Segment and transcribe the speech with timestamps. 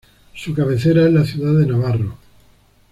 [0.33, 2.17] Su cabecera es la ciudad de Navarro.